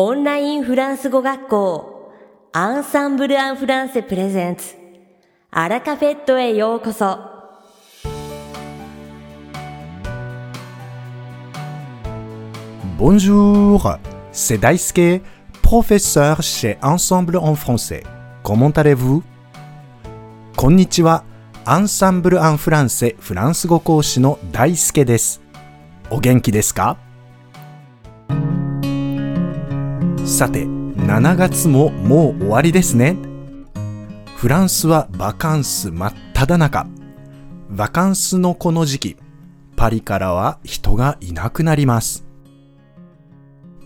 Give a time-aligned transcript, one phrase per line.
[0.00, 2.12] オンラインフランス語学校
[2.52, 4.76] アンサンブル・アン・フランセプレゼンツ
[5.50, 7.18] アラカフェットへようこそ
[12.96, 13.98] Bonjour,
[14.30, 15.20] c'est Daisuke,
[15.64, 18.04] professeur chez Ensemble en français.
[18.44, 19.24] Comment allez-vous?
[20.54, 21.24] こんにちは。
[21.64, 25.40] アンサンブル・アン・フランセフランス語講師の大輔です。
[26.08, 27.07] お元気ですか
[30.28, 33.16] さて、7月ももう終わりですね。
[34.36, 36.86] フランスはバカンス真っ只中。
[37.70, 39.16] バカンスのこの時期、
[39.74, 42.26] パリからは人がいなくなります。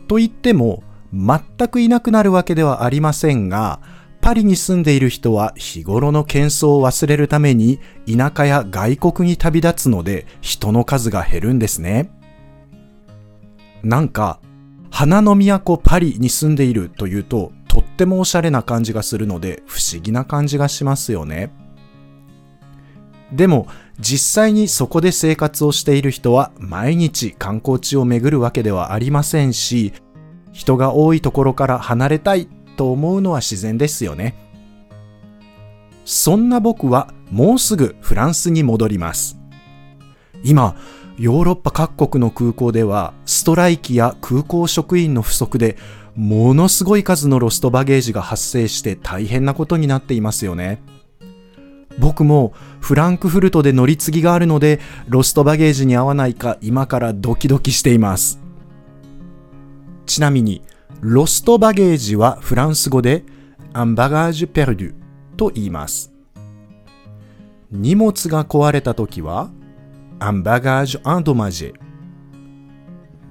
[0.09, 0.83] と言っても、
[1.15, 3.81] 全くいなくなるわけではありませんが、
[4.21, 7.79] パリに住んでいる人は日頃の喧騒を忘れるために
[8.13, 12.11] 田舎や外国に旅立つので人の数が減るんですね。
[13.85, 14.41] なんか、
[14.93, 21.51] 花の都パリに住んでいるというととってもおしゃれな感じがするので不思議な感じがしますよね。
[23.33, 23.67] でも
[23.99, 29.95] 実際にそこで生活をしている人は毎日観光地を巡るわけではありませんし、
[30.53, 34.37] 人が多いところから離れたいと思うのは自然ですよね。
[36.05, 39.39] そんな僕はもうすぐフランスに戻ります。
[40.45, 40.77] 今、
[41.23, 45.77] ヨーロッパ各国の空港ではストライキや空港職員の不足で
[46.17, 50.83] ものすごい数のロストバゲージが発生して大変なことになっていますよね。
[52.01, 58.41] 僕もフランクフルトで乗り継ぎがあるのでロストバゲージに合わないか今からドキドキしています。
[60.07, 60.61] ちなみに
[61.03, 63.23] ロストバゲージはフランス語で
[63.73, 64.95] アンバガージュペルドゥ
[65.37, 66.13] と言います。
[67.71, 69.53] 荷物が壊れた時は
[70.25, 71.73] アンバガージュアンドマジェ。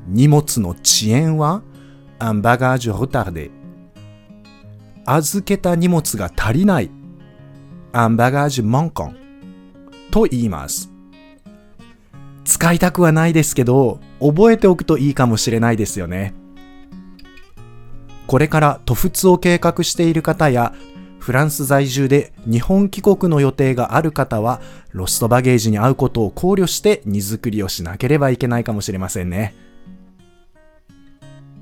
[0.08, 1.64] 荷物の遅延は
[2.20, 3.50] アンバガージュホタルデ。
[5.06, 6.92] 預けた荷物が足りない
[7.94, 9.16] アンバガージュマンコン
[10.12, 10.92] と言います。
[12.44, 16.34] 使いたくはないですけど、覚えておくといいかもしれないですよね。
[18.28, 20.74] これから渡仏を計画している方や、
[21.22, 24.60] フランス在住で日本帰国の予定がある方は、
[24.92, 29.56] ロストバゲージに合うことを考慮して荷造りをしなければいけないかもしれませんね。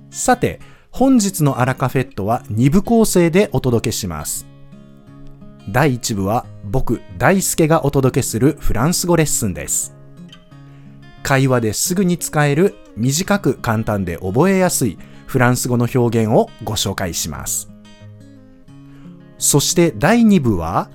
[0.10, 0.60] さて、
[0.90, 4.50] 本日のアラカフェットは2部構成でお届けします。
[5.72, 9.96] 第1部は僕大輔がお届けするフランス語レッスンです
[11.22, 14.98] 会話ですぐに使える短く簡単で覚えやすい
[15.28, 17.70] フランス語の表現をご紹介します
[19.40, 20.92] そして第2部は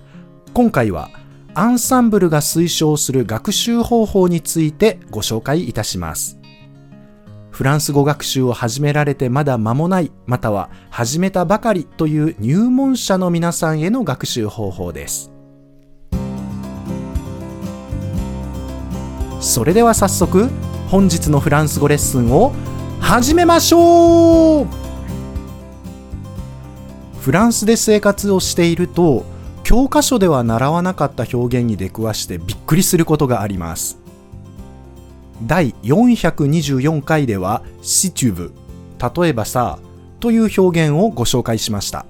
[0.52, 1.10] 今回は
[1.54, 6.38] アンサンブルが推奨する学習方法についてご紹介いたします
[7.54, 15.30] フランス語学習を始められてまだ間もない、または始めたばかりという入門者の皆さんへの学習方法です。
[19.38, 20.50] それでは早速、
[20.88, 22.52] 本日のフランス語レッスンを
[22.98, 24.83] 始めましょう
[27.24, 29.24] フランスで生活をしていると、
[29.62, 34.04] 教科書では習わなかった表現に出くわしてびっくりすることがあります。
[35.42, 38.52] 第424回では「シチュブ」
[39.22, 39.78] 例えばさ
[40.20, 42.06] という表現をご紹介しました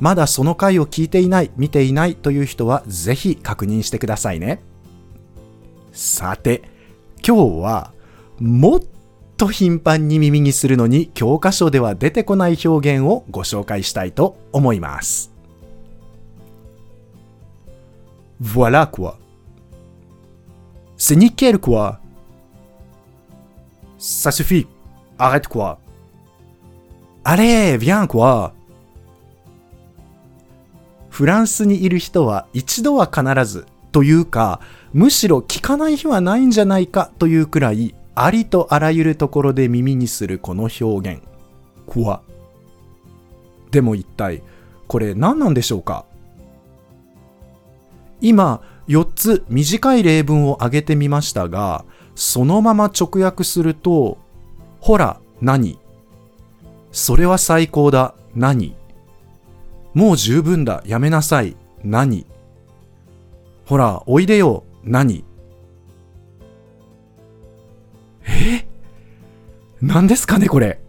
[0.00, 4.62] まだその回を聞いていない見ていないという人はぜひ確認してくださいね
[5.92, 6.62] さて
[7.26, 7.92] 今日は
[8.40, 8.80] もっ
[9.36, 15.32] と頻繁に耳にするのに教科書では出てこない表現をご紹介したいと思います
[18.42, 19.26] Voilà quoi
[20.96, 22.00] C'est nickel quoi.
[23.98, 24.66] Ça suffit.
[25.18, 25.78] Arrête quoi.
[27.24, 28.52] Allez, viens quoi.
[31.10, 34.60] フランスにいる人は一度は必ずというか、
[34.92, 41.22] むしろ聞かない日はないんじゃないかというくらい、ありとあらゆるところで耳にするこの表現。
[41.86, 42.22] 怖。
[43.70, 44.42] でも一体、
[44.88, 46.06] これ何なんでしょうか？
[48.22, 51.84] 今、4つ短い例文を挙げてみましたが、
[52.14, 54.16] そのまま直訳すると、
[54.80, 55.78] ほら、何？
[56.92, 58.74] それは最高だ、何？
[59.92, 61.54] もう十分だ、やめなさい、
[61.84, 62.24] 何？
[63.66, 65.22] ほら、おいでよ、何？
[69.80, 70.80] 何ですかね、これ。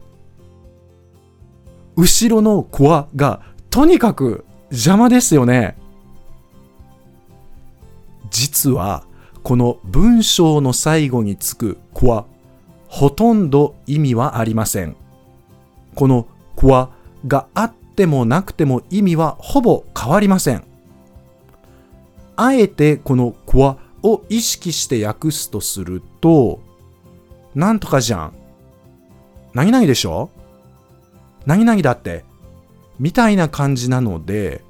[1.95, 5.77] 後ろのコアが、とにかく邪魔ですよね。
[8.29, 9.03] 実は
[9.43, 12.25] この文章の最後につく「こは
[12.87, 14.95] ほとんど意味はありません。
[15.95, 16.89] この quoi
[17.25, 20.63] があってもなくても意味はほぼ変わりません。
[22.35, 26.59] あえてこの quoi を意識して訳すとすると、
[27.55, 28.33] なんとかじゃん。
[29.57, 30.30] 何々でしょ？
[31.48, 32.24] 何々だって。
[33.00, 34.63] みたいな感じなので、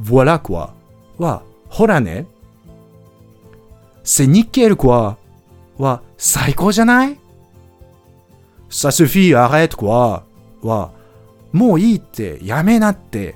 [0.00, 0.70] voilà quoi
[1.18, 2.28] は、ほらね。
[4.04, 5.16] c'est nickel quoi
[5.78, 7.18] は、最高じゃない
[8.70, 10.22] ?ça suffit arrête quoi
[10.62, 10.92] は、
[11.52, 13.34] もういいってやめなって。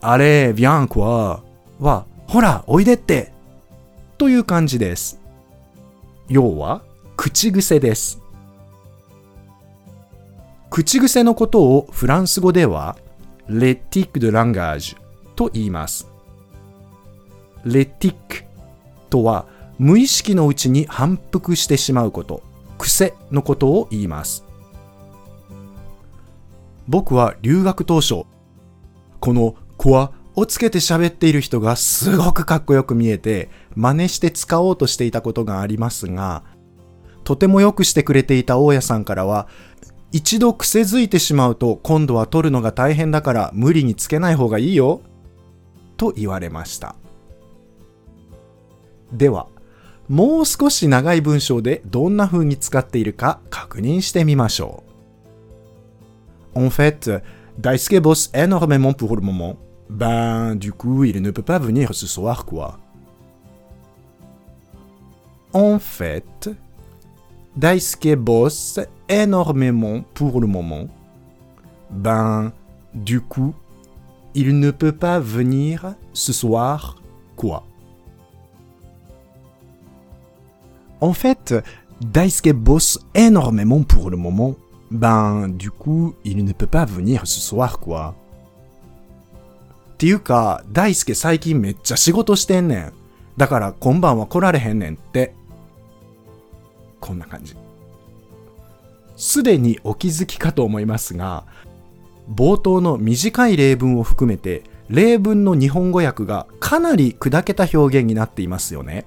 [0.00, 1.42] あれ、viens quoi
[1.80, 3.34] は、ほら、おいでって。
[4.16, 5.20] という感じです。
[6.28, 6.80] 要は、
[7.18, 8.22] 口癖です。
[10.70, 12.96] 口癖のことをフランス語では、
[13.48, 14.96] レティック・ de langage
[15.34, 16.06] と言います。
[17.64, 18.44] レティック
[19.10, 19.46] とは、
[19.80, 22.44] 無意識のうちに反復してしまうこと、
[22.78, 24.44] 癖のことを言います。
[26.86, 28.22] 僕は留学当初、
[29.18, 36.44] このコアをつけて喋っている人がすごくかっこよく見えて、真似して使おうとしていたことがありますが、
[37.24, 39.48] とてもよくしてくれていた大家さんからは、
[40.12, 45.02] 一度癖づいてしまうと今度は取るのが大変だから無理につけない方がいいよ、
[45.96, 46.96] と言われました。
[49.12, 49.46] では、
[50.08, 54.82] もう少し長い文章でどんな風に使っているか確認してみましょ
[56.54, 56.66] う。
[56.66, 57.22] En fait,
[57.60, 59.56] Daisuke bosse énormément pour le moment.
[59.88, 62.78] Ben, du coup, il ne peut pas venir ce soir, quoi.
[65.52, 66.50] En fait,
[67.55, 70.87] Daisuke bosse énormément pour le moment.
[71.89, 72.51] Ben,
[72.93, 73.53] du coup,
[74.33, 76.97] il ne peut pas venir ce soir,
[77.35, 77.63] quoi.
[80.99, 81.55] En fait,
[82.01, 84.55] Daisuke bosse énormément pour le moment.
[84.91, 88.15] Ben, du coup, il ne peut pas venir ce soir, quoi.
[89.95, 92.93] っていうか、大輔最近めっちゃ仕事してんねん。
[93.37, 95.33] だから今晩は来られへんねんって。
[97.00, 97.56] こんな感じ。
[99.16, 101.44] すでにお気づきかと思いますが、
[102.32, 109.06] 冒頭の短い例文を含めて、例文の日本語訳がかなり砕けた表現になっていますよね。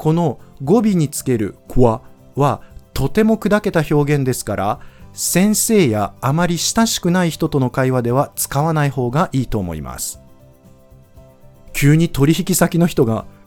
[0.00, 2.00] この語尾につける「こわ」
[2.34, 2.62] は
[2.94, 4.80] とても砕けた表現ですから
[5.12, 10.20] 先生やあまり親しくない人との会話では使わない方がいいと思います
[11.74, 13.26] 急に取引先の人が「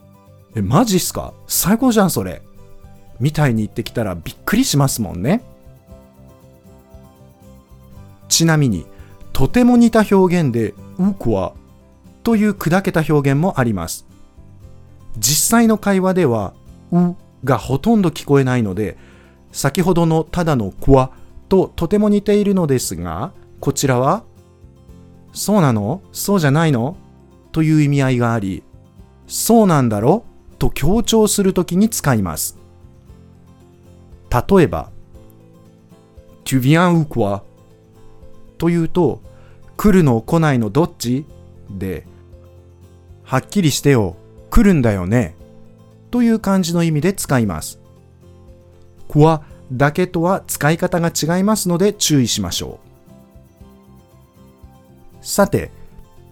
[0.54, 1.34] えマジっすか？
[1.46, 2.42] 最高じゃんそれ」
[3.20, 5.42] みたいに言ってきたらびっくりしますもんね。
[8.28, 8.86] ちなみに
[9.32, 11.52] とても似た表現で「うこわ」
[12.24, 14.06] という砕けた表現もあります。
[15.18, 16.54] 実際の会話では
[16.90, 17.14] 「う」
[17.44, 18.96] がほとんど聞こえないので
[19.52, 21.10] 先ほどのただの「こわ」
[21.48, 24.24] ととても似ているのですがこちらは
[25.32, 26.00] 「そうなの？
[26.12, 26.96] そうじゃないの?」
[27.52, 28.62] という意味合いがあり
[29.28, 30.24] 「そうなんだろ?」
[30.64, 32.56] と強調するときに使います
[34.30, 34.90] 例えば
[36.44, 37.42] 「Tu viens ou quoi?」
[38.56, 39.20] というと
[39.76, 41.26] 「来るの来ないのどっち?」
[41.70, 42.06] で
[43.24, 44.16] 「はっきりしてよ
[44.50, 45.36] 来るんだよね？
[46.10, 47.80] という感じの意味で使います。
[49.08, 52.78] こわだけとは使い方が違いますので注意しましょ
[55.20, 55.26] う。
[55.26, 55.72] さて、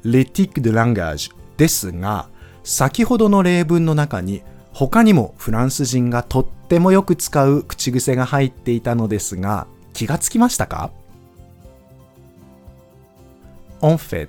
[0.04, 2.28] レティック・ de langage ですが、
[2.64, 4.42] 先ほどの例文の中に
[4.72, 10.90] 他にもフランス人がとってもよく使う口癖が入っていたのですが、気がつきましたか
[13.80, 14.28] ？En fait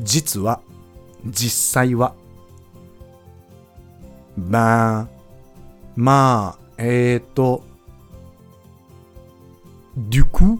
[0.00, 0.60] 実は、
[1.26, 2.14] 実際は。
[4.38, 5.06] ben,
[5.96, 7.62] まあ、えーと、
[10.08, 10.58] du coup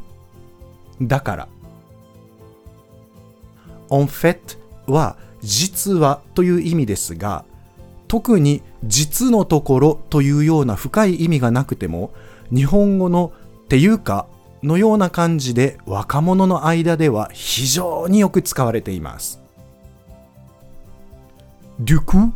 [1.00, 1.48] だから。
[3.88, 7.44] en fait は実はという意味ですが、
[8.08, 12.10] 特に実のところというような深い意味がなくても、
[12.54, 13.32] 日本語の
[13.64, 14.26] っていうか
[14.62, 19.40] のような感じで若者の間では非常によく使われています。
[21.80, 22.32] du coup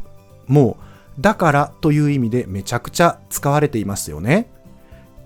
[0.47, 0.77] も
[1.19, 4.49] だからという意味でめちゃくちゃ使われていますよね。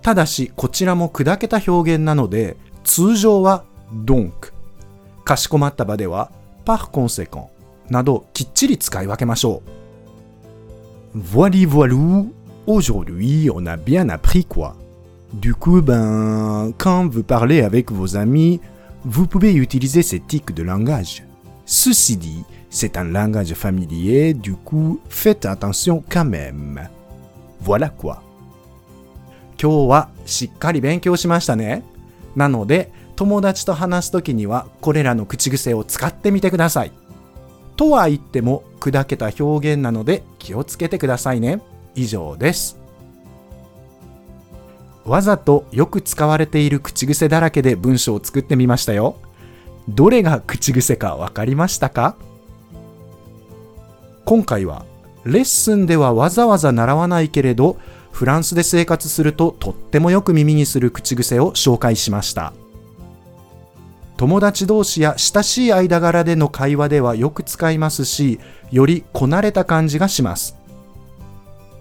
[0.01, 4.53] ただし、こちらも砕けた表現なので、通常は donc、
[5.25, 6.31] かしこまった場では
[6.65, 7.47] par conséquent
[7.89, 9.61] などきっちり使い分けましょ
[11.15, 11.17] う。
[11.17, 12.31] Voili voilou,
[12.67, 14.75] aujourd'hui on a bien appris quoi.
[15.33, 18.59] Du coup, ben, quand vous parlez avec vos amis,
[19.05, 21.23] vous pouvez utiliser ces tics de langage.
[21.65, 26.87] Ceci dit, c'est un langage familier, du coup, faites attention quand même.
[27.61, 28.23] Voilà quoi.
[29.61, 31.83] 今日はしっかり勉強しましたね。
[32.35, 36.91] なので、友達と話すときにはこれらの口癖を使ってみてください。
[37.79, 41.61] とは言っても砕けた表現なので気をつけてくださいね。
[41.95, 42.77] 以上です。
[45.05, 49.15] わざとよく使われている口癖だらけで文章を作ってみましたよ。
[49.87, 52.17] どれが口癖かわかりましたか？
[54.25, 54.85] 今回は
[55.23, 57.77] レッスンではわざわざ習わないけれど
[58.11, 62.51] フランスで生活するととってもよく耳にする口癖を紹介しました
[64.19, 70.57] 友達同士や親しい間柄での会話ではよく使いますしよりこなれた感じがします。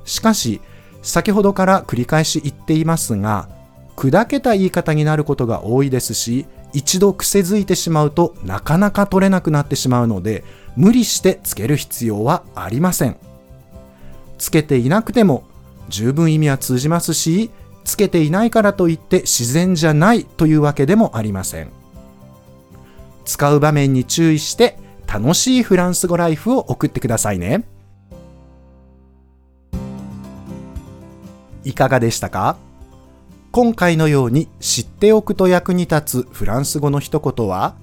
[0.04, 0.60] しかし
[1.02, 3.48] 先ほどから繰り返し言っていますが
[3.96, 10.44] 砕けた言い方になることが多いですし一度癖づいてしまうとなかなか取れなくなってしまうので
[10.76, 13.16] 無理してつける必要はありません。
[14.38, 15.42] つけていなくても
[15.88, 17.50] 十分意味は通じますし
[17.82, 21.77] つけていないからといって自然じゃないというわけでもありません。
[23.28, 27.62] 使う場面に注意して楽しいフランス語ライフを送ってくださいね
[31.62, 32.56] いかがでしたか？
[33.52, 37.74] 今回のように知っておくと役に立つフランス語の一言は、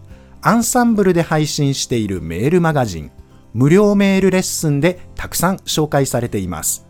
[0.42, 3.12] アンサンブルで配信しているメールマガジン、
[3.54, 6.86] 無料メールレッスンでたくさん紹介されています。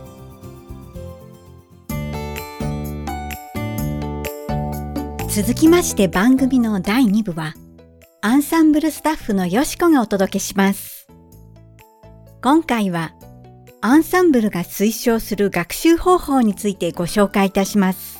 [5.28, 7.52] 続きまして番組の第2部は
[8.22, 11.06] アンサンブルスタッフのよしこがお届けします。
[12.42, 13.15] 今回は
[13.86, 18.18] アンサンブルが推奨する学習方法についてご紹介いたします。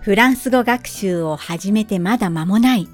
[0.00, 2.88] フランス語学習を始めてまだ間もない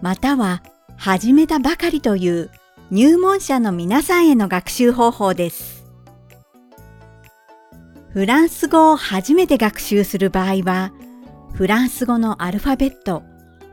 [0.00, 0.62] または
[0.96, 2.50] 始めたばかりという
[2.92, 5.84] 入門者の皆さんへの学習方法です。
[8.10, 10.92] フランス語を初めて学習する場合は、
[11.54, 13.24] フランス語のアルファベット、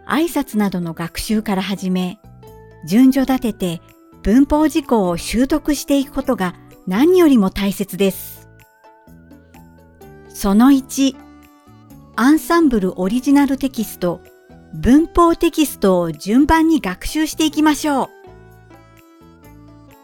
[0.07, 2.19] 挨拶などの学習から始め、
[2.87, 3.81] 順序立てて
[4.23, 8.49] 文法事項を習得していくことが何よりも大切です。
[10.27, 11.15] その1、
[12.15, 14.21] アンサンブルオリジナルテキスト
[14.73, 18.09] 文法テキストを順番に学習していきましょ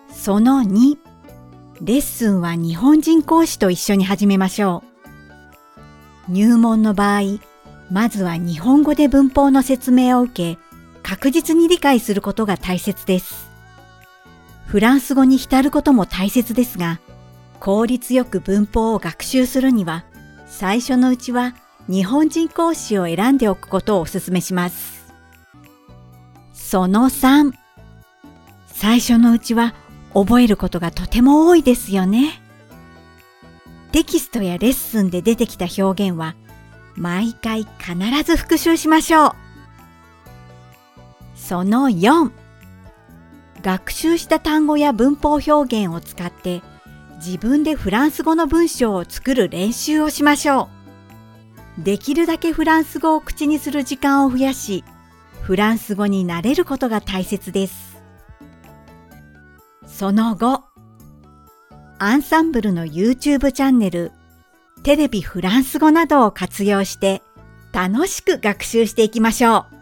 [0.09, 0.13] う。
[0.13, 0.98] その2、
[1.81, 4.83] レッスンは日本人講師と一緒に始めましょ
[6.27, 6.31] う。
[6.31, 7.21] 入門の場合、
[7.91, 10.62] まずは日本語で文法の説明を受け、
[11.01, 13.49] 確実に理解することが大切です。
[14.69, 16.99] フランス語に浸ることも大切ですが、
[17.59, 20.05] 効率よく文法を学習するには、
[20.45, 21.55] 最初のうちは
[21.88, 25.11] 日本人講師を選んでおくことをお勧めします。
[26.53, 27.51] その3、
[28.67, 29.73] 最初のうちは
[30.13, 32.39] 覚えることがとても多いですよね。
[33.91, 36.35] テキストやレッスンで出てきた表現は
[36.95, 39.31] 毎回必ず復習しましょう。
[41.35, 42.31] その4、
[43.62, 46.62] 学習した単語や文法表現を使って
[47.18, 50.70] 自分でフランス語の文章を作る練習をしましょ
[51.78, 51.84] う。
[51.84, 54.84] できるだけフランス語を口にする時間を増やし、
[55.42, 58.01] フランス語に慣れることが大切です。
[59.86, 60.63] その後、
[62.00, 64.13] アンサンブルの YouTube チャンネル、
[64.84, 67.22] テレビフランス語などを活用して
[67.74, 69.78] 楽しく学習していきましょう。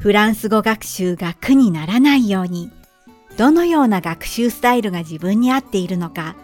[0.00, 2.70] フランス語学習が苦にならないように、
[3.36, 6.36] どのような学習スタイルが自分に合っているのか、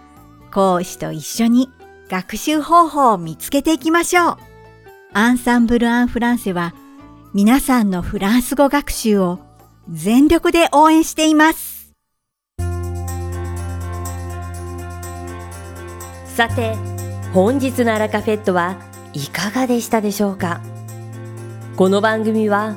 [0.52, 1.70] 講師と一緒に
[2.10, 4.36] 学習方法を見つけていきましょう。
[5.14, 6.74] アンサンブル・アン・フランセは
[7.32, 9.38] 皆さんのフランス語学習を
[9.90, 11.94] 全力で応援しています。
[16.26, 16.76] さて、
[17.32, 18.76] 本日のアラカフェットは
[19.14, 20.60] いかがでしたでしょうか？
[21.76, 22.76] この番組は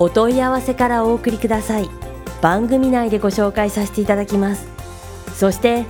[0.00, 1.88] お問い合わせからお送りください。
[2.40, 4.66] 番組内でご紹介させていただきます。
[5.34, 5.84] そして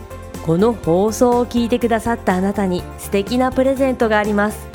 [0.44, 4.68] この放送を聞いてくださったあなたに素敵なプレゼントがあります。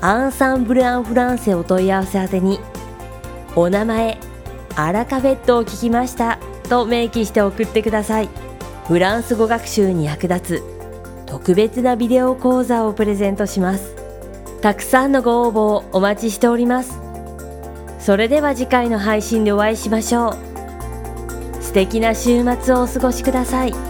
[0.00, 2.60] アンサンブル・アン・フランセお問い合わせ宛てに
[3.56, 4.18] お名前
[4.76, 8.28] アラカフェットを聞きましたと明記して送ってください。
[8.86, 10.62] フランス語学習に役立つ
[11.26, 13.96] 特別なビデオ講座をプレゼントします。
[14.60, 16.99] たくさんのご応募をお待ちしております。
[18.00, 23.89] それでは次回の配信でお会いしましょう素敵な週末をお過ごしください。